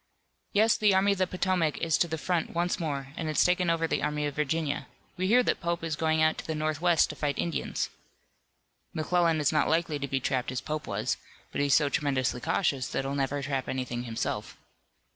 "Yes, 0.51 0.77
the 0.77 0.95
Army 0.95 1.11
of 1.11 1.19
the 1.19 1.27
Potomac 1.27 1.77
is 1.77 1.95
to 1.99 2.07
the 2.07 2.17
front 2.17 2.55
once 2.55 2.79
more, 2.79 3.09
and 3.15 3.29
it's 3.29 3.43
taken 3.45 3.69
over 3.69 3.87
the 3.87 4.01
Army 4.01 4.25
of 4.25 4.33
Virginia. 4.33 4.87
We 5.15 5.27
hear 5.27 5.43
that 5.43 5.61
Pope 5.61 5.83
is 5.83 5.95
going 5.95 6.23
out 6.23 6.39
to 6.39 6.47
the 6.47 6.55
northwest 6.55 7.11
to 7.11 7.15
fight 7.15 7.37
Indians." 7.37 7.91
"McClellan 8.95 9.39
is 9.39 9.51
not 9.53 9.69
likely 9.69 9.99
to 9.99 10.07
be 10.07 10.19
trapped 10.19 10.51
as 10.51 10.59
Pope 10.59 10.87
was, 10.87 11.17
but 11.51 11.61
he's 11.61 11.75
so 11.75 11.87
tremendously 11.87 12.41
cautious 12.41 12.87
that 12.87 13.03
he'll 13.05 13.13
never 13.13 13.43
trap 13.43 13.69
anything 13.69 14.05
himself. 14.05 14.57